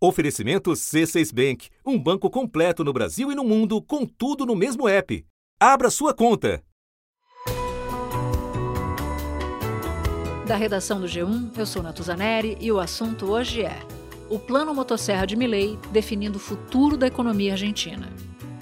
[0.00, 4.88] Oferecimento C6 Bank, um banco completo no Brasil e no mundo, com tudo no mesmo
[4.88, 5.26] app.
[5.58, 6.62] Abra sua conta.
[10.46, 13.76] Da redação do G1, eu sou Natuzaneri e o assunto hoje é
[14.30, 18.08] o Plano Motosserra de Milley definindo o futuro da economia argentina.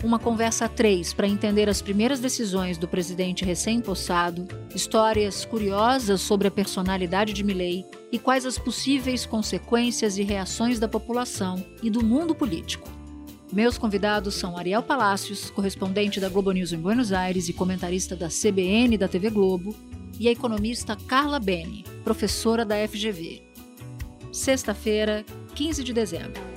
[0.03, 6.49] Uma conversa a três para entender as primeiras decisões do presidente recém-possado, histórias curiosas sobre
[6.49, 7.85] a personalidade de Milley
[8.17, 12.89] e quais as possíveis consequências e reações da população e do mundo político.
[13.53, 18.29] Meus convidados são Ariel Palácios, correspondente da Globo News em Buenos Aires e comentarista da
[18.29, 19.77] CBN e da TV Globo,
[20.19, 23.43] e a economista Carla Beni, professora da FGV.
[24.33, 25.23] Sexta-feira,
[25.55, 26.56] 15 de dezembro.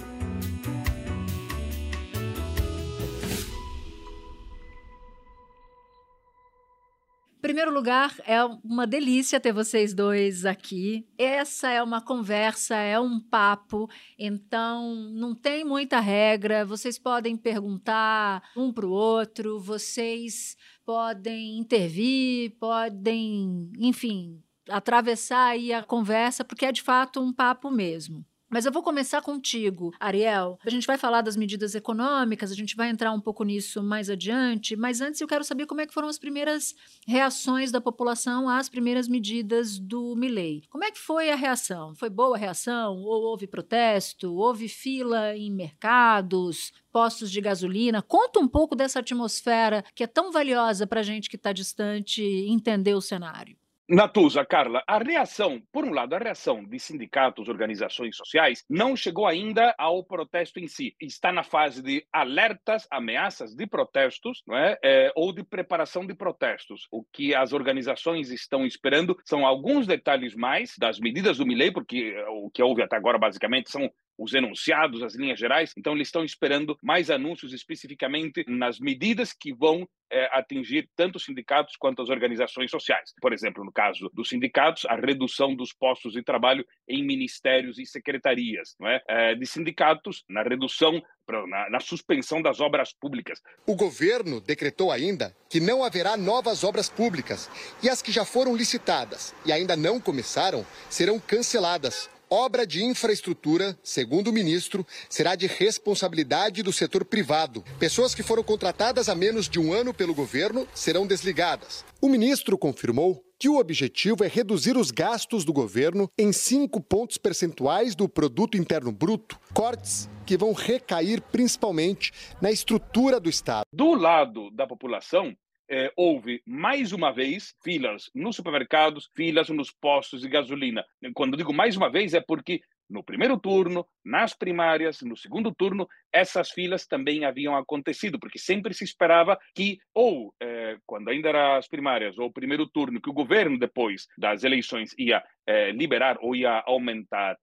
[7.42, 11.08] Primeiro lugar, é uma delícia ter vocês dois aqui.
[11.18, 16.66] Essa é uma conversa, é um papo, então não tem muita regra.
[16.66, 25.84] Vocês podem perguntar um para o outro, vocês podem intervir, podem, enfim, atravessar aí a
[25.84, 28.26] conversa, porque é de fato um papo mesmo.
[28.50, 30.58] Mas eu vou começar contigo, Ariel.
[30.66, 34.09] A gente vai falar das medidas econômicas, a gente vai entrar um pouco nisso mais
[34.09, 36.73] adiante, mas antes eu quero saber como é que foram as primeiras
[37.08, 40.64] reações da população às primeiras medidas do Milley.
[40.69, 41.94] Como é que foi a reação?
[41.94, 42.97] Foi boa a reação?
[43.03, 44.33] Ou houve protesto?
[44.33, 46.73] Houve fila em mercados?
[46.91, 48.02] Postos de gasolina?
[48.02, 52.23] Conta um pouco dessa atmosfera que é tão valiosa para a gente que está distante
[52.23, 53.59] entender o cenário.
[53.92, 59.26] Natuza, Carla, a reação, por um lado, a reação de sindicatos, organizações sociais, não chegou
[59.26, 60.96] ainda ao protesto em si.
[61.02, 64.78] Está na fase de alertas, ameaças de protestos, não é?
[64.84, 66.88] é ou de preparação de protestos.
[66.92, 72.16] O que as organizações estão esperando são alguns detalhes mais das medidas do Milei, porque
[72.28, 75.73] o que houve até agora, basicamente, são os enunciados, as linhas gerais.
[75.78, 81.23] Então, eles estão esperando mais anúncios especificamente nas medidas que vão é, atingir tanto os
[81.23, 83.13] sindicatos quanto as organizações sociais.
[83.22, 87.85] Por exemplo, no caso dos sindicatos, a redução dos postos de trabalho em ministérios e
[87.85, 89.02] secretarias, não é?
[89.07, 91.01] é de sindicatos, na redução,
[91.47, 93.40] na, na suspensão das obras públicas.
[93.66, 97.50] O governo decretou ainda que não haverá novas obras públicas
[97.84, 102.09] e as que já foram licitadas e ainda não começaram serão canceladas.
[102.31, 107.63] Obra de infraestrutura, segundo o ministro, será de responsabilidade do setor privado.
[107.79, 111.84] Pessoas que foram contratadas há menos de um ano pelo governo serão desligadas.
[112.00, 117.18] O ministro confirmou que o objetivo é reduzir os gastos do governo em cinco pontos
[117.18, 123.63] percentuais do produto interno bruto, cortes que vão recair principalmente na estrutura do Estado.
[123.73, 125.34] Do lado da população,
[125.69, 130.84] é, houve mais uma vez filas nos supermercados, filas nos postos de gasolina.
[131.13, 135.88] Quando digo mais uma vez é porque no primeiro turno, nas primárias, no segundo turno,
[136.12, 141.53] essas filas também haviam acontecido, porque sempre se esperava que, ou é, quando ainda eram
[141.53, 146.18] as primárias, ou o primeiro turno, que o governo, depois das eleições, ia é, liberar
[146.19, 147.38] ou ia aumentar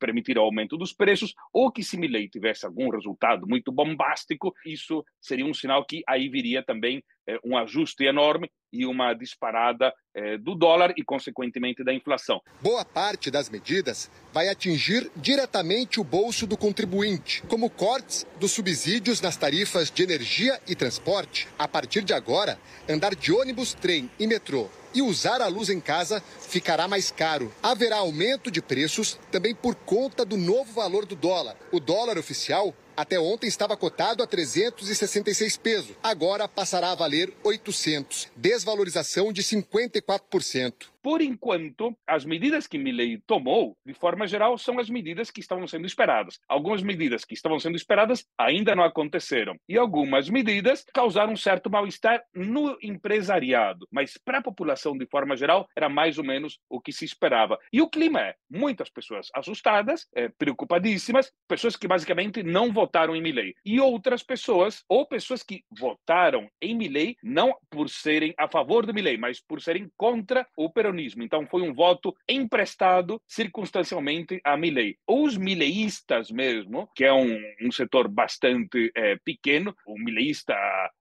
[0.00, 5.04] permitir o aumento dos preços, ou que se Milley tivesse algum resultado muito bombástico, isso
[5.20, 7.02] seria um sinal que aí viria também
[7.44, 12.40] um ajuste enorme e uma disparada eh, do dólar e, consequentemente, da inflação.
[12.60, 19.20] Boa parte das medidas vai atingir diretamente o bolso do contribuinte, como cortes dos subsídios
[19.20, 21.48] nas tarifas de energia e transporte.
[21.58, 22.58] A partir de agora,
[22.88, 27.52] andar de ônibus, trem e metrô e usar a luz em casa ficará mais caro.
[27.62, 31.56] Haverá aumento de preços também por conta do novo valor do dólar.
[31.72, 35.96] O dólar oficial até ontem estava cotado a 366 pesos.
[36.02, 38.26] Agora passará a valer 800.
[38.34, 40.74] Desvalorização de 54%.
[41.02, 45.66] Por enquanto, as medidas que Milley tomou, de forma geral, são as medidas que estavam
[45.66, 46.40] sendo esperadas.
[46.48, 49.56] Algumas medidas que estavam sendo esperadas ainda não aconteceram.
[49.68, 53.86] E algumas medidas causaram um certo mal-estar no empresariado.
[53.90, 57.58] Mas para a população, de forma geral, era mais ou menos o que se esperava.
[57.72, 63.22] E o clima é muitas pessoas assustadas, é, preocupadíssimas, pessoas que basicamente não votaram em
[63.22, 63.54] Milley.
[63.64, 68.92] E outras pessoas, ou pessoas que votaram em Milley, não por serem a favor do
[68.92, 71.22] Milley, mas por serem contra o peronismo peronismo.
[71.22, 74.96] Então, foi um voto emprestado circunstancialmente a Milley.
[75.06, 80.54] Os mileístas mesmo, que é um, um setor bastante é, pequeno, o mileísta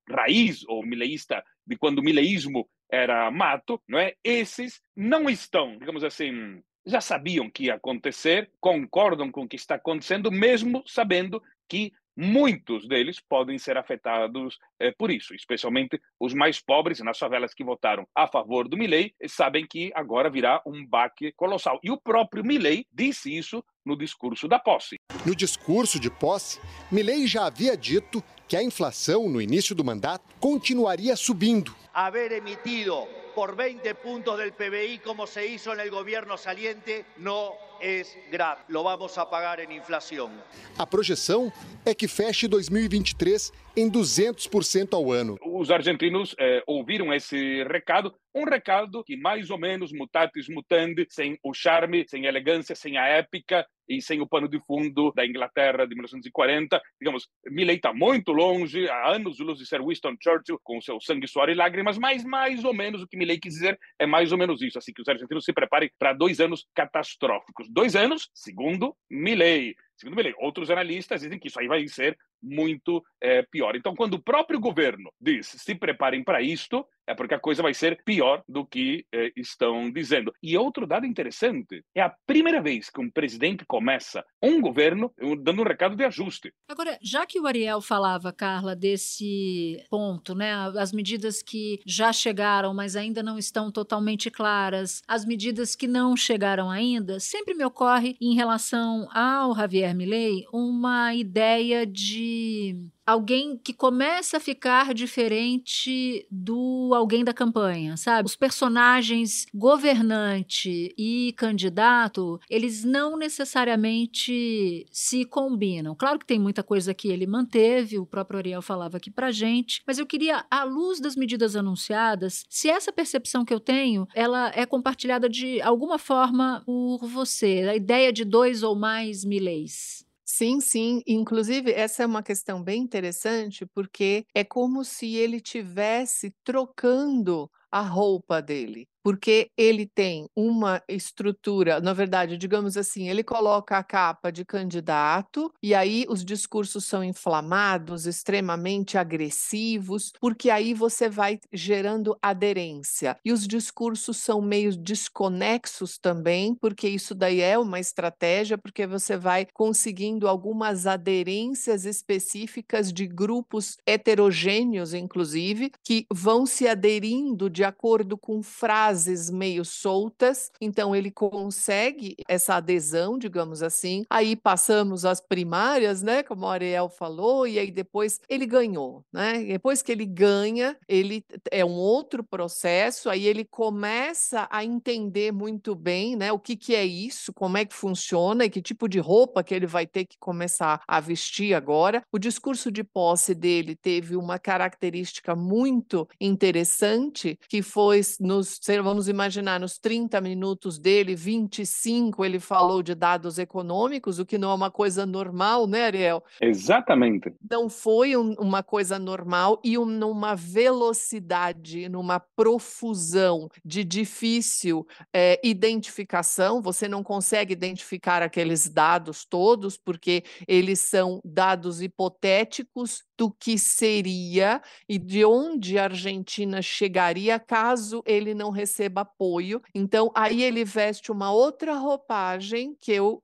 [0.09, 4.13] raiz, ou mileísta de quando o mileísmo era mato, não é?
[4.23, 9.75] Esses não estão, digamos assim, já sabiam que ia acontecer, concordam com o que está
[9.75, 16.59] acontecendo, mesmo sabendo que muitos deles podem ser afetados eh, por isso, especialmente os mais
[16.59, 21.31] pobres nas favelas que votaram a favor do Milley, sabem que agora virá um baque
[21.33, 21.79] colossal.
[21.83, 24.97] E o próprio Milley disse isso no discurso da posse.
[25.25, 26.59] No discurso de posse,
[26.91, 31.75] Milley já havia dito que a inflação no início do mandato continuaria subindo.
[31.93, 38.03] Haver emitido por 20 pontos do PBI como se hizo no governo saliente não é
[38.29, 38.61] grave.
[38.69, 40.31] Lo vamos a pagar em inflação.
[40.77, 41.51] A projeção
[41.85, 45.37] é que feche 2023 em 200% ao ano.
[45.45, 51.37] Os argentinos eh, ouviram esse recado, um recado que mais ou menos mutatis mutandi, sem
[51.43, 55.25] o charme, sem a elegância, sem a épica e sem o pano de fundo da
[55.25, 56.81] Inglaterra de 1940.
[56.99, 61.27] Digamos, Milley está muito longe, há anos luz de ser Winston Churchill com seu sangue,
[61.27, 64.37] suor e lágrimas, mas mais ou menos o que Milley quis dizer é mais ou
[64.37, 64.77] menos isso.
[64.77, 67.66] Assim que os argentinos se preparem para dois anos catastróficos.
[67.69, 69.75] Dois anos, segundo Milley.
[69.97, 73.75] Segundo Milley, outros analistas dizem que isso aí vai ser muito é, pior.
[73.75, 77.73] Então, quando o próprio governo diz se preparem para isto, é porque a coisa vai
[77.73, 80.31] ser pior do que é, estão dizendo.
[80.43, 85.11] E outro dado interessante: é a primeira vez que um presidente começa um governo
[85.41, 86.53] dando um recado de ajuste.
[86.69, 92.73] Agora, já que o Ariel falava, Carla, desse ponto, né, as medidas que já chegaram,
[92.73, 98.17] mas ainda não estão totalmente claras, as medidas que não chegaram ainda, sempre me ocorre
[98.21, 102.75] em relação ao Javier Milei uma ideia de
[103.07, 108.27] alguém que começa a ficar diferente do alguém da campanha, sabe?
[108.27, 115.95] Os personagens governante e candidato, eles não necessariamente se combinam.
[115.95, 119.81] Claro que tem muita coisa que ele manteve, o próprio Ariel falava aqui pra gente,
[119.87, 124.51] mas eu queria, à luz das medidas anunciadas, se essa percepção que eu tenho, ela
[124.53, 130.06] é compartilhada de alguma forma por você, a ideia de dois ou mais mileis.
[130.37, 131.01] Sim, sim.
[131.07, 137.81] Inclusive, essa é uma questão bem interessante, porque é como se ele tivesse trocando a
[137.81, 144.31] roupa dele porque ele tem uma estrutura, na verdade, digamos assim, ele coloca a capa
[144.31, 152.17] de candidato e aí os discursos são inflamados, extremamente agressivos, porque aí você vai gerando
[152.21, 153.17] aderência.
[153.23, 159.15] E os discursos são meio desconexos também, porque isso daí é uma estratégia, porque você
[159.17, 168.17] vai conseguindo algumas aderências específicas de grupos heterogêneos, inclusive, que vão se aderindo de acordo
[168.17, 174.03] com frases frases meio soltas, então ele consegue essa adesão, digamos assim.
[174.09, 179.43] Aí passamos as primárias, né, como o Ariel falou, e aí depois ele ganhou, né?
[179.43, 185.75] Depois que ele ganha, ele é um outro processo, aí ele começa a entender muito
[185.75, 188.99] bem, né, o que que é isso, como é que funciona e que tipo de
[188.99, 192.01] roupa que ele vai ter que começar a vestir agora.
[192.11, 199.59] O discurso de posse dele teve uma característica muito interessante, que foi nos vamos imaginar,
[199.59, 204.71] nos 30 minutos dele, 25 ele falou de dados econômicos, o que não é uma
[204.71, 206.23] coisa normal, né, Ariel?
[206.41, 207.33] Exatamente.
[207.49, 215.39] Não foi um, uma coisa normal e um, numa velocidade, numa profusão de difícil é,
[215.43, 216.61] identificação.
[216.61, 224.61] Você não consegue identificar aqueles dados todos, porque eles são dados hipotéticos do que seria
[224.87, 229.61] e de onde a Argentina chegaria caso ele não receba apoio.
[229.73, 233.23] Então, aí ele veste uma outra roupagem que eu,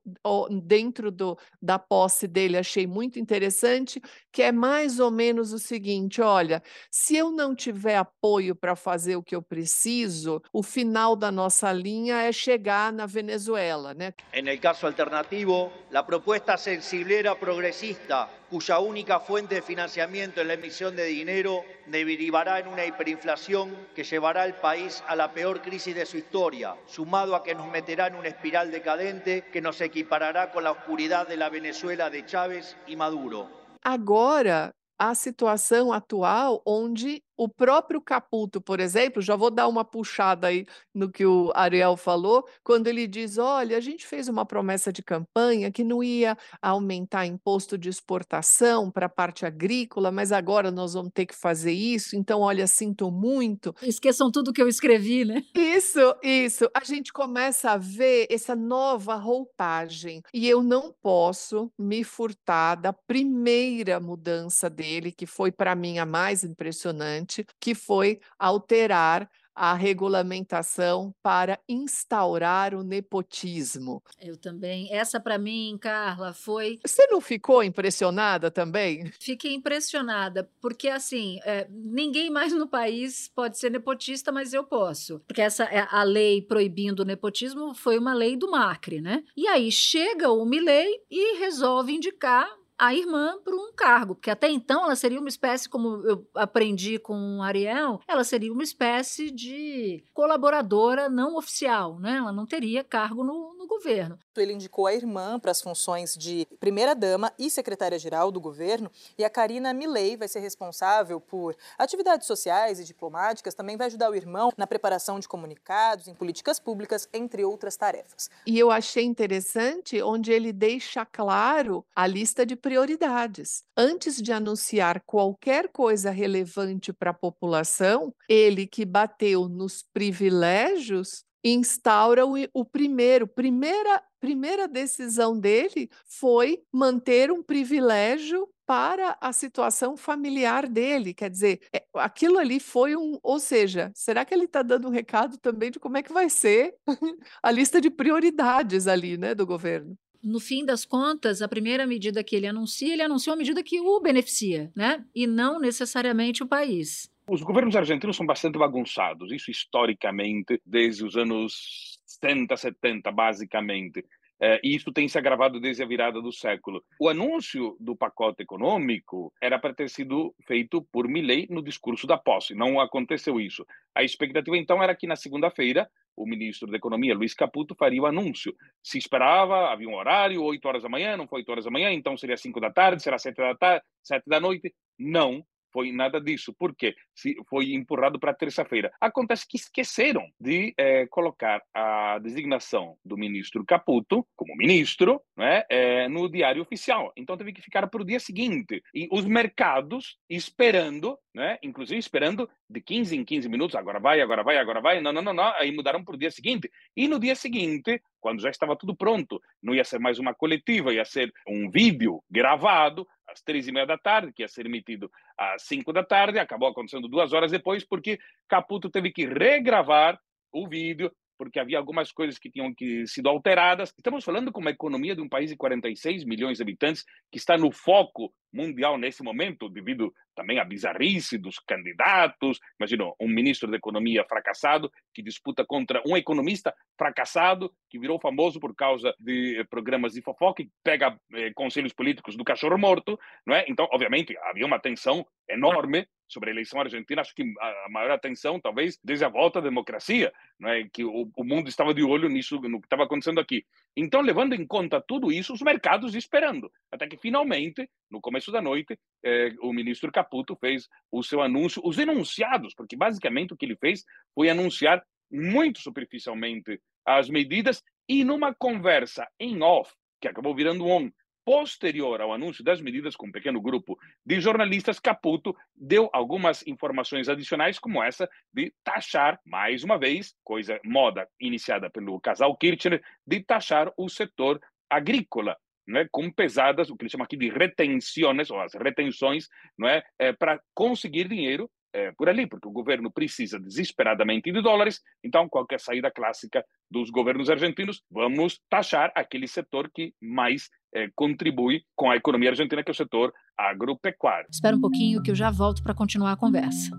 [0.62, 4.02] dentro do, da posse dele, achei muito interessante,
[4.32, 9.16] que é mais ou menos o seguinte: olha, se eu não tiver apoio para fazer
[9.16, 14.12] o que eu preciso, o final da nossa linha é chegar na Venezuela, né?
[14.32, 20.52] En el caso alternativo, la propuesta sensiblera progresista cuya única fuente de financiamiento es la
[20.52, 25.92] emisión de dinero, derivará en una hiperinflación que llevará al país a la peor crisis
[25.92, 30.52] de su historia, sumado a que nos meterá en una espiral decadente que nos equiparará
[30.52, 33.48] con la oscuridad de la Venezuela de Chávez y Maduro.
[33.82, 40.46] Agora, a situação atual onde o próprio Caputo, por exemplo, já vou dar uma puxada
[40.48, 44.92] aí no que o Ariel falou, quando ele diz: olha, a gente fez uma promessa
[44.92, 50.70] de campanha que não ia aumentar imposto de exportação para a parte agrícola, mas agora
[50.70, 53.74] nós vamos ter que fazer isso, então, olha, sinto muito.
[53.82, 55.42] Esqueçam tudo que eu escrevi, né?
[55.54, 56.68] Isso, isso.
[56.74, 60.22] A gente começa a ver essa nova roupagem.
[60.32, 66.06] E eu não posso me furtar da primeira mudança dele, que foi para mim a
[66.06, 74.02] mais impressionante interessante, que foi alterar a regulamentação para instaurar o nepotismo.
[74.20, 74.92] Eu também.
[74.92, 76.80] Essa, para mim, Carla, foi.
[76.84, 79.12] Você não ficou impressionada também?
[79.20, 85.20] Fiquei impressionada, porque, assim, é, ninguém mais no país pode ser nepotista, mas eu posso.
[85.20, 89.22] Porque essa é a lei proibindo o nepotismo foi uma lei do Macri, né?
[89.36, 94.50] E aí chega o Milley e resolve indicar a irmã para um cargo, porque até
[94.50, 99.30] então ela seria uma espécie, como eu aprendi com o Ariel, ela seria uma espécie
[99.30, 102.16] de colaboradora não oficial, né?
[102.16, 104.18] Ela não teria cargo no, no governo.
[104.40, 109.30] Ele indicou a irmã para as funções de primeira-dama e secretária-geral do governo, e a
[109.30, 114.52] Karina Milley vai ser responsável por atividades sociais e diplomáticas, também vai ajudar o irmão
[114.56, 118.28] na preparação de comunicados, em políticas públicas, entre outras tarefas.
[118.46, 123.64] E eu achei interessante onde ele deixa claro a lista de prioridades.
[123.76, 132.26] Antes de anunciar qualquer coisa relevante para a população, ele que bateu nos privilégios instaura
[132.26, 140.66] o, o primeiro, primeira, primeira decisão dele foi manter um privilégio para a situação familiar
[140.66, 141.12] dele.
[141.12, 143.18] Quer dizer, é, aquilo ali foi um.
[143.22, 146.30] Ou seja, será que ele está dando um recado também de como é que vai
[146.30, 146.74] ser
[147.42, 149.96] a lista de prioridades ali, né, do governo?
[150.24, 153.78] no fim das contas, a primeira medida que ele anuncia, ele anuncia uma medida que
[153.78, 155.04] o beneficia, né?
[155.14, 157.10] E não necessariamente o país.
[157.26, 164.04] Os governos argentinos são bastante bagunçados, isso historicamente, desde os anos 60, 70, basicamente.
[164.38, 166.84] É, e isso tem se agravado desde a virada do século.
[167.00, 172.18] O anúncio do pacote econômico era para ter sido feito por Milley no discurso da
[172.18, 172.54] posse.
[172.54, 173.64] Não aconteceu isso.
[173.94, 178.06] A expectativa, então, era que na segunda-feira o ministro da Economia, Luiz Caputo, faria o
[178.06, 178.54] anúncio.
[178.82, 181.90] Se esperava, havia um horário, 8 horas da manhã, não foi 8 horas da manhã,
[181.90, 184.74] então seria 5 da tarde, será 7 da tarde, 7 da noite.
[184.98, 186.54] Não, foi nada disso.
[186.56, 186.94] Por quê?
[187.12, 188.92] Se foi empurrado para terça-feira.
[189.00, 196.08] Acontece que esqueceram de é, colocar a designação do ministro Caputo como ministro né, é,
[196.08, 197.12] no diário oficial.
[197.16, 198.80] Então teve que ficar para o dia seguinte.
[198.94, 204.44] E os mercados esperando, né, inclusive esperando de 15 em 15 minutos, agora vai, agora
[204.44, 205.00] vai, agora vai.
[205.00, 205.54] Não, não, não, não.
[205.56, 206.70] Aí mudaram para o dia seguinte.
[206.96, 210.94] E no dia seguinte, quando já estava tudo pronto, não ia ser mais uma coletiva,
[210.94, 215.10] ia ser um vídeo gravado às três e meia da tarde, que ia ser emitido
[215.36, 220.18] às cinco da tarde, acabou acontecendo duas horas depois, porque Caputo teve que regravar
[220.52, 223.92] o vídeo, porque havia algumas coisas que tinham que sido alteradas.
[223.96, 227.58] Estamos falando com uma economia de um país de 46 milhões de habitantes que está
[227.58, 232.60] no foco mundial nesse momento, devido também à bizarrice dos candidatos.
[232.78, 238.60] Imagina um ministro da Economia fracassado que disputa contra um economista fracassado que virou famoso
[238.60, 243.54] por causa de programas de fofoca e pega eh, conselhos políticos do cachorro morto, não
[243.54, 243.64] é?
[243.68, 248.58] Então, obviamente, havia uma tensão enorme sobre a eleição argentina, acho que a maior atenção,
[248.58, 250.88] talvez, desde a volta da democracia, não é?
[250.92, 253.64] que o, o mundo estava de olho nisso, no que estava acontecendo aqui.
[253.96, 258.60] Então, levando em conta tudo isso, os mercados esperando, até que finalmente, no começo da
[258.60, 263.64] noite, eh, o ministro Caputo fez o seu anúncio, os enunciados, porque basicamente o que
[263.64, 270.54] ele fez foi anunciar muito superficialmente as medidas e numa conversa em off, que acabou
[270.54, 271.10] virando on,
[271.44, 277.28] posterior ao anúncio das medidas com um pequeno grupo de jornalistas, Caputo deu algumas informações
[277.28, 283.40] adicionais, como essa de taxar, mais uma vez, coisa moda iniciada pelo casal Kirchner, de
[283.40, 285.56] taxar o setor agrícola.
[285.86, 289.48] Né, com pesadas, o que ele chama aqui de retenções, ou as retenções,
[289.78, 294.60] não é, é para conseguir dinheiro é, por ali, porque o governo precisa desesperadamente de
[294.60, 301.08] dólares, então qualquer saída clássica dos governos argentinos, vamos taxar aquele setor que mais é,
[301.14, 304.48] contribui com a economia argentina, que é o setor agropecuário.
[304.50, 306.90] Espera um pouquinho que eu já volto para continuar a conversa.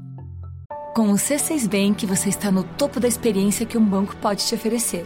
[0.95, 4.55] Com o C6 Bank, você está no topo da experiência que um banco pode te
[4.55, 5.05] oferecer.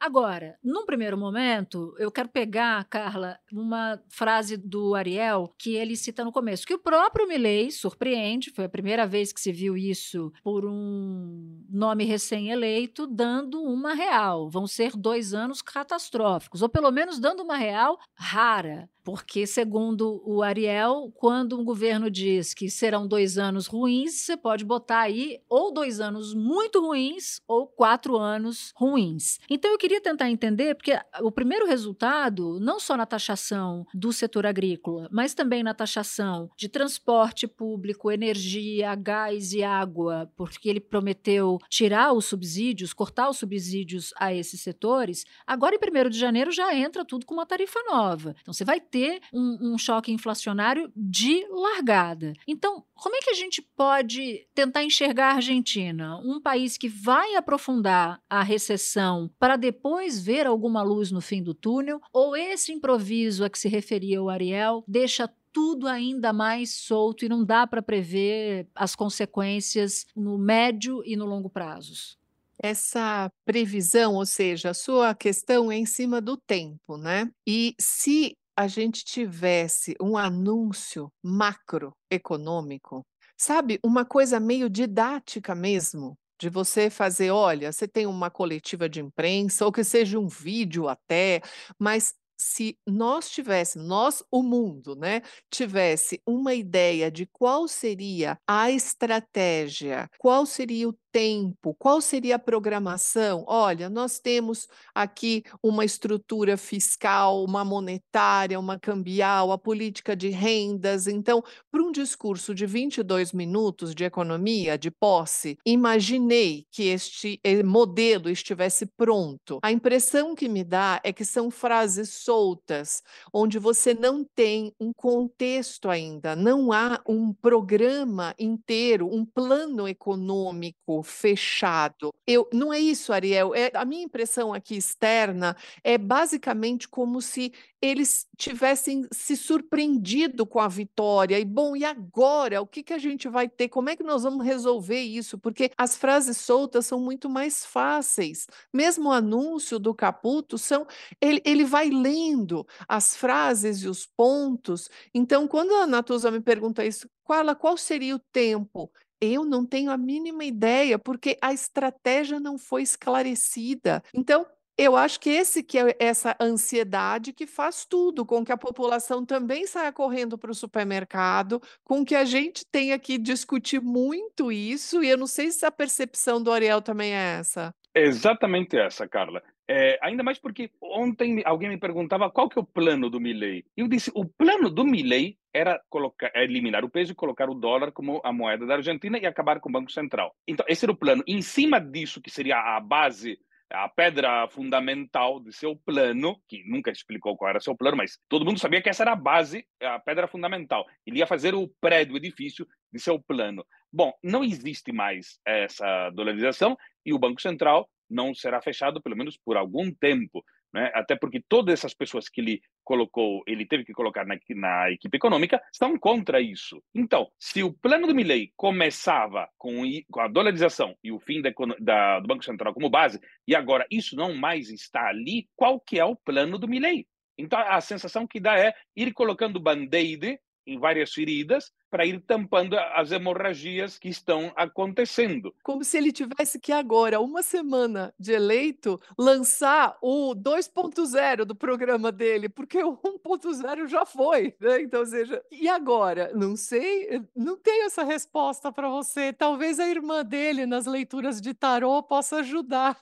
[0.00, 6.24] Agora, num primeiro momento, eu quero pegar, Carla, uma frase do Ariel que ele cita
[6.24, 10.32] no começo, que o próprio Milley surpreende, foi a primeira vez que se viu isso
[10.42, 14.48] por um nome recém-eleito, dando uma real.
[14.48, 20.42] Vão ser dois anos catastróficos, ou pelo menos dando uma real rara Porque, segundo o
[20.42, 25.72] Ariel, quando um governo diz que serão dois anos ruins, você pode botar aí ou
[25.72, 29.40] dois anos muito ruins ou quatro anos ruins.
[29.48, 34.44] Então, eu queria tentar entender, porque o primeiro resultado, não só na taxação do setor
[34.44, 41.56] agrícola, mas também na taxação de transporte público, energia, gás e água, porque ele prometeu
[41.70, 46.74] tirar os subsídios, cortar os subsídios a esses setores, agora em 1 de janeiro já
[46.74, 48.36] entra tudo com uma tarifa nova.
[48.42, 48.97] Então, você vai ter
[49.32, 52.32] um, um choque inflacionário de largada.
[52.46, 57.34] Então, como é que a gente pode tentar enxergar a Argentina, um país que vai
[57.36, 63.44] aprofundar a recessão para depois ver alguma luz no fim do túnel, ou esse improviso
[63.44, 67.82] a que se referia o Ariel deixa tudo ainda mais solto e não dá para
[67.82, 72.16] prever as consequências no médio e no longo prazos?
[72.60, 77.30] Essa previsão, ou seja, a sua questão é em cima do tempo, né?
[77.46, 83.06] E se a gente tivesse um anúncio macroeconômico,
[83.38, 89.00] sabe, uma coisa meio didática mesmo, de você fazer, olha, você tem uma coletiva de
[89.00, 91.40] imprensa, ou que seja um vídeo até,
[91.78, 95.22] mas se nós tivéssemos, nós, o mundo, né,
[95.52, 102.38] tivesse uma ideia de qual seria a estratégia, qual seria o tempo, qual seria a
[102.38, 103.44] programação?
[103.46, 111.06] Olha, nós temos aqui uma estrutura fiscal, uma monetária, uma cambial, a política de rendas.
[111.06, 117.62] Então, para um discurso de 22 minutos de economia, de posse, imaginei que este eh,
[117.62, 119.58] modelo estivesse pronto.
[119.62, 124.92] A impressão que me dá é que são frases soltas, onde você não tem um
[124.92, 132.12] contexto ainda, não há um programa inteiro, um plano econômico fechado.
[132.26, 133.54] Eu, não é isso, Ariel.
[133.54, 140.58] É, a minha impressão aqui externa é basicamente como se eles tivessem se surpreendido com
[140.58, 141.38] a vitória.
[141.38, 142.60] E bom, e agora?
[142.60, 143.68] O que, que a gente vai ter?
[143.68, 145.38] Como é que nós vamos resolver isso?
[145.38, 148.46] Porque as frases soltas são muito mais fáceis.
[148.72, 150.86] Mesmo o anúncio do Caputo são
[151.20, 154.90] ele, ele vai lendo as frases e os pontos.
[155.14, 158.90] Então, quando a Natuza me pergunta isso, qual, qual seria o tempo?
[159.20, 164.02] Eu não tenho a mínima ideia, porque a estratégia não foi esclarecida.
[164.14, 164.46] Então,
[164.78, 169.26] eu acho que esse que é essa ansiedade que faz tudo com que a população
[169.26, 175.02] também saia correndo para o supermercado, com que a gente tenha que discutir muito isso,
[175.02, 177.74] e eu não sei se a percepção do Ariel também é essa.
[177.92, 179.42] exatamente essa, Carla.
[179.70, 183.66] É, ainda mais porque ontem alguém me perguntava qual que é o plano do Milley.
[183.76, 187.92] Eu disse, o plano do Milley era colocar, eliminar o peso e colocar o dólar
[187.92, 190.34] como a moeda da Argentina e acabar com o Banco Central.
[190.46, 191.22] Então, esse era o plano.
[191.26, 193.38] Em cima disso, que seria a base
[193.70, 198.44] a pedra fundamental de seu plano, que nunca explicou qual era seu plano, mas todo
[198.44, 200.86] mundo sabia que essa era a base, a pedra fundamental.
[201.06, 203.64] Ele ia fazer o prédio, o edifício de seu plano.
[203.92, 209.36] Bom, não existe mais essa dolarização e o Banco Central não será fechado, pelo menos
[209.36, 210.44] por algum tempo.
[210.72, 210.90] Né?
[210.94, 215.16] Até porque todas essas pessoas que ele colocou, ele teve que colocar na, na equipe
[215.16, 216.82] econômica, estão contra isso.
[216.94, 221.50] Então, se o plano do Milley começava com, com a dolarização e o fim da,
[221.78, 225.98] da, do Banco Central como base, e agora isso não mais está ali, qual que
[225.98, 227.06] é o plano do Milley?
[227.38, 230.38] Então, a sensação que dá é ir colocando band-aid
[230.68, 235.54] em várias feridas para ir tampando as hemorragias que estão acontecendo.
[235.62, 242.12] Como se ele tivesse que agora, uma semana de eleito, lançar o 2.0 do programa
[242.12, 244.82] dele, porque o 1.0 já foi, né?
[244.82, 246.30] Então, ou seja, e agora?
[246.34, 249.32] Não sei, não tenho essa resposta para você.
[249.32, 252.98] Talvez a irmã dele nas leituras de tarô possa ajudar.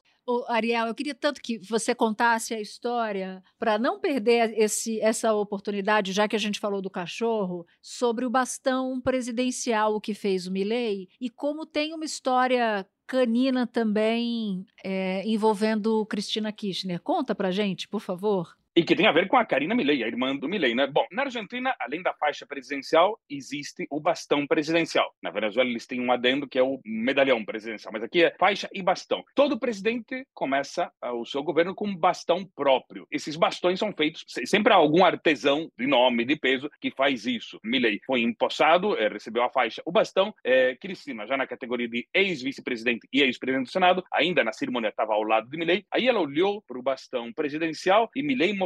[0.48, 6.12] Ariel, eu queria tanto que você contasse a história para não perder esse, essa oportunidade,
[6.12, 11.08] já que a gente falou do cachorro, sobre o bastão presidencial que fez o Milley
[11.20, 17.00] e como tem uma história canina também é, envolvendo Cristina Kirchner.
[17.00, 18.56] Conta para gente, por favor.
[18.78, 20.86] E que tem a ver com a Karina Milei, a irmã do Milei, né?
[20.86, 25.14] Bom, na Argentina, além da faixa presidencial, existe o bastão presidencial.
[25.22, 28.68] Na Venezuela, eles têm um adendo que é o medalhão presidencial, mas aqui é faixa
[28.74, 29.24] e bastão.
[29.34, 33.06] Todo presidente começa ah, o seu governo com um bastão próprio.
[33.10, 37.58] Esses bastões são feitos, sempre há algum artesão de nome, de peso, que faz isso.
[37.64, 40.34] Milei foi empossado, eh, recebeu a faixa, o bastão.
[40.44, 45.14] É, Cristina, já na categoria de ex-vice-presidente e ex-presidente do Senado, ainda na cerimônia estava
[45.14, 45.86] ao lado de Milei.
[45.90, 48.65] Aí ela olhou para o bastão presidencial e mostrou,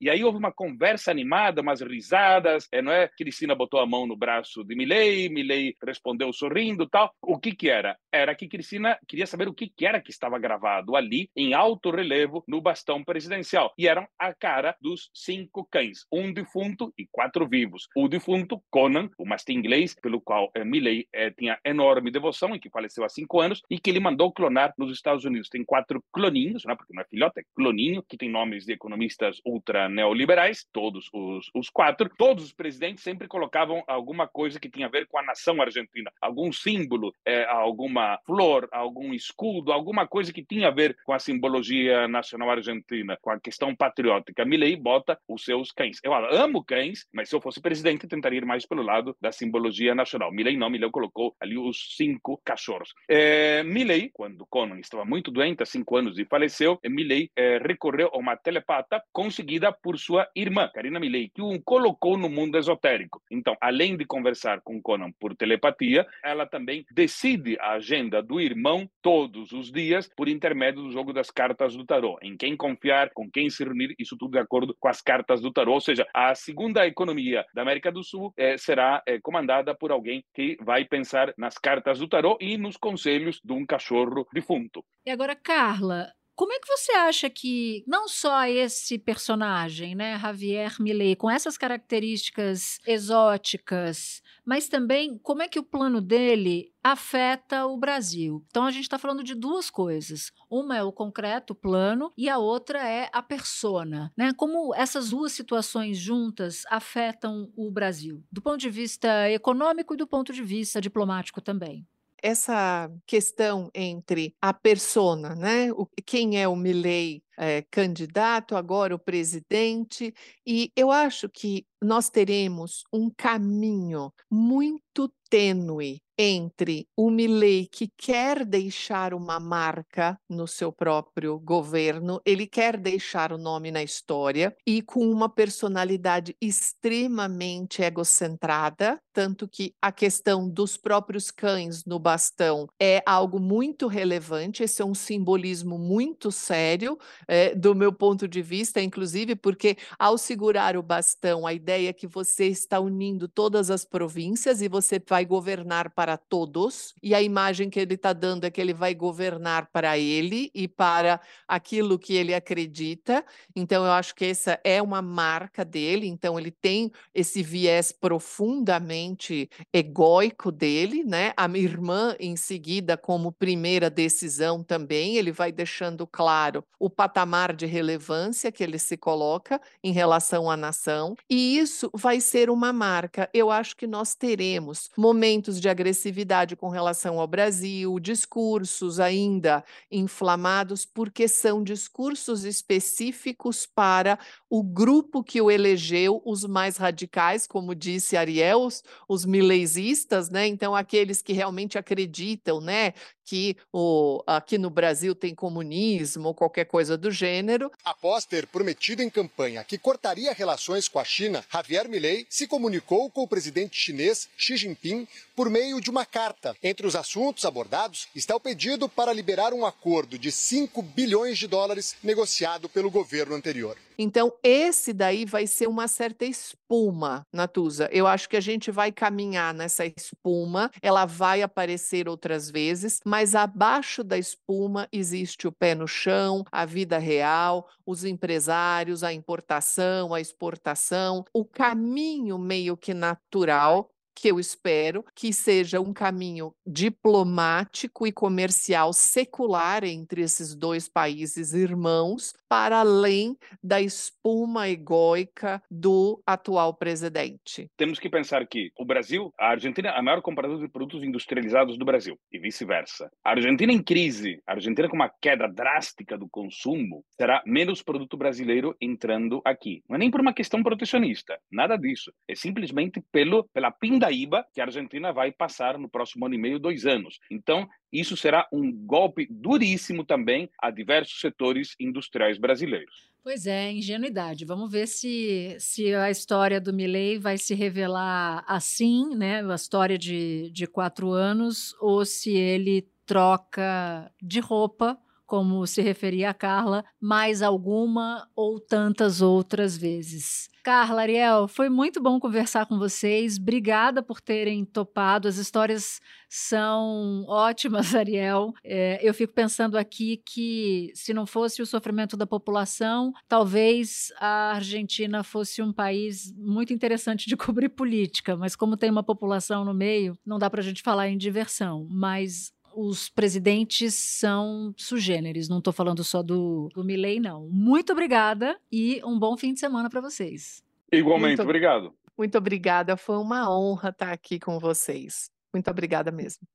[0.00, 3.08] e aí houve uma conversa animada, umas risadas, é, não é?
[3.08, 7.12] Cristina botou a mão no braço de Milley, Milley respondeu sorrindo tal.
[7.22, 7.96] O que que era?
[8.12, 12.44] Era que Cristina queria saber o que era que estava gravado ali, em alto relevo,
[12.46, 13.72] no bastão presidencial.
[13.78, 17.88] E eram a cara dos cinco cães, um defunto e quatro vivos.
[17.96, 22.60] O defunto, Conan, o mastim inglês, pelo qual eh, Milley eh, tinha enorme devoção e
[22.60, 25.48] que faleceu há cinco anos, e que ele mandou clonar nos Estados Unidos.
[25.48, 29.40] Tem quatro cloninhos, né, porque não é filhote, é cloninho, que tem nomes de economistas
[29.44, 32.10] ultra neoliberais, todos os, os quatro.
[32.16, 36.12] Todos os presidentes sempre colocavam alguma coisa que tinha a ver com a nação argentina,
[36.20, 41.18] algum símbolo, eh, alguma flor, algum escudo, alguma coisa que tinha a ver com a
[41.18, 44.44] simbologia nacional argentina, com a questão patriótica.
[44.44, 45.98] Milley bota os seus cães.
[46.02, 49.94] Eu amo cães, mas se eu fosse presidente, tentaria ir mais pelo lado da simbologia
[49.94, 50.32] nacional.
[50.32, 52.92] Milley não, Milley colocou ali os cinco cachorros.
[53.08, 58.10] É, Milley, quando Conan estava muito doente, há cinco anos e faleceu, Milley é, recorreu
[58.12, 63.22] a uma telepata conseguida por sua irmã, Karina Milley, que o colocou no mundo esotérico.
[63.30, 68.88] Então, além de conversar com Conan por telepatia, ela também decide a agenda do irmão
[69.02, 72.16] todos os dias por intermédio do jogo das cartas do tarô.
[72.22, 75.52] Em quem confiar, com quem se reunir, isso tudo de acordo com as cartas do
[75.52, 75.72] tarô.
[75.72, 80.24] Ou seja, a segunda economia da América do Sul eh, será eh, comandada por alguém
[80.32, 84.84] que vai pensar nas cartas do tarô e nos conselhos de um cachorro defunto.
[85.04, 90.74] E agora, Carla, como é que você acha que não só esse personagem, né, Javier
[90.80, 97.76] Milei, com essas características exóticas, mas também como é que o plano dele afeta o
[97.76, 98.42] Brasil?
[98.48, 100.32] Então a gente está falando de duas coisas.
[100.48, 104.32] Uma é o concreto, o plano, e a outra é a persona, né?
[104.34, 110.06] Como essas duas situações juntas afetam o Brasil, do ponto de vista econômico e do
[110.06, 111.86] ponto de vista diplomático também
[112.22, 115.72] essa questão entre a persona, né?
[115.72, 120.12] O, quem é o Milley é, candidato, agora o presidente,
[120.46, 128.44] e eu acho que nós teremos um caminho muito tênue entre o Milley que quer
[128.44, 134.82] deixar uma marca no seu próprio governo, ele quer deixar o nome na história e
[134.82, 143.02] com uma personalidade extremamente egocentrada, tanto que a questão dos próprios cães no bastão é
[143.06, 148.78] algo muito relevante, esse é um simbolismo muito sério é, do meu ponto de vista,
[148.78, 153.86] inclusive porque ao segurar o bastão, a ideia é que você está unindo todas as
[153.86, 158.44] províncias e você vai governar para para todos, e a imagem que ele está dando
[158.44, 163.24] é que ele vai governar para ele e para aquilo que ele acredita.
[163.54, 166.08] Então, eu acho que essa é uma marca dele.
[166.08, 171.32] Então, ele tem esse viés profundamente egóico dele, né?
[171.36, 177.54] A minha irmã, em seguida, como primeira decisão também, ele vai deixando claro o patamar
[177.54, 182.72] de relevância que ele se coloca em relação à nação, e isso vai ser uma
[182.72, 183.30] marca.
[183.32, 189.62] Eu acho que nós teremos momentos de agressividade agressividade com relação ao Brasil, discursos ainda
[189.90, 197.74] inflamados, porque são discursos específicos para o grupo que o elegeu, os mais radicais, como
[197.74, 200.46] disse Ariel, os, os mileisistas, né?
[200.46, 202.94] Então, aqueles que realmente acreditam, né,
[203.30, 207.70] que o, aqui no Brasil tem comunismo ou qualquer coisa do gênero.
[207.84, 213.08] Após ter prometido em campanha que cortaria relações com a China, Javier Milei se comunicou
[213.08, 216.56] com o presidente chinês Xi Jinping por meio de uma carta.
[216.60, 221.46] Entre os assuntos abordados está o pedido para liberar um acordo de 5 bilhões de
[221.46, 223.76] dólares negociado pelo governo anterior.
[224.02, 227.86] Então, esse daí vai ser uma certa espuma, Natuza.
[227.92, 233.34] Eu acho que a gente vai caminhar nessa espuma, ela vai aparecer outras vezes, mas
[233.34, 240.14] abaixo da espuma existe o pé no chão, a vida real, os empresários, a importação,
[240.14, 248.06] a exportação, o caminho meio que natural que eu espero que seja um caminho diplomático
[248.06, 256.74] e comercial secular entre esses dois países irmãos, para além da espuma egóica do atual
[256.74, 257.68] presidente.
[257.76, 261.78] Temos que pensar que o Brasil, a Argentina é a maior compradora de produtos industrializados
[261.78, 263.10] do Brasil e vice-versa.
[263.24, 268.16] A Argentina em crise, a Argentina com uma queda drástica do consumo, terá menos produto
[268.16, 269.82] brasileiro entrando aqui.
[269.88, 272.12] Não é nem por uma questão protecionista, nada disso.
[272.28, 274.09] É simplesmente pelo, pela pinda
[274.52, 277.18] Que a Argentina vai passar no próximo ano e meio, dois anos.
[277.30, 283.10] Então, isso será um golpe duríssimo também a diversos setores industriais brasileiros.
[283.22, 284.44] Pois é, ingenuidade.
[284.44, 289.44] Vamos ver se, se a história do Milley vai se revelar assim, né?
[289.44, 294.98] A história de, de quatro anos, ou se ele troca de roupa
[295.30, 300.50] como se referia a Carla, mais alguma ou tantas outras vezes.
[300.64, 303.38] Carla, Ariel, foi muito bom conversar com vocês.
[303.38, 305.28] Obrigada por terem topado.
[305.28, 308.52] As histórias são ótimas, Ariel.
[308.64, 314.54] É, eu fico pensando aqui que, se não fosse o sofrimento da população, talvez a
[314.56, 319.72] Argentina fosse um país muito interessante de cobrir política, mas como tem uma população no
[319.72, 321.86] meio, não dá para a gente falar em diversão.
[321.88, 327.46] Mas os presidentes são sugêneres, não estou falando só do, do Milley, não.
[327.50, 330.62] Muito obrigada e um bom fim de semana para vocês.
[330.90, 331.94] Igualmente, muito, obrigado.
[332.16, 335.30] Muito obrigada, foi uma honra estar aqui com vocês.
[335.52, 336.46] Muito obrigada mesmo.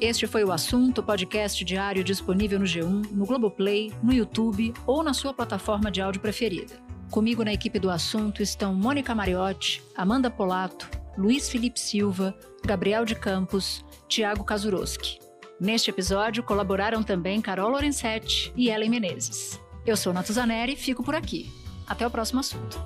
[0.00, 5.14] Este foi o assunto, podcast diário disponível no G1, no Globoplay, no YouTube ou na
[5.14, 6.74] sua plataforma de áudio preferida.
[7.08, 13.14] Comigo na equipe do assunto estão Mônica Mariotti, Amanda Polato, Luiz Felipe Silva, Gabriel de
[13.14, 15.18] Campos, Tiago Kazuroski.
[15.60, 19.60] Neste episódio colaboraram também Carol Lorenzetti e Ellen Menezes.
[19.84, 21.52] Eu sou Natuzaneri e fico por aqui.
[21.86, 22.80] Até o próximo assunto.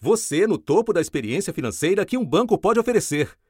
[0.00, 3.36] Você no topo da experiência financeira que um banco pode oferecer.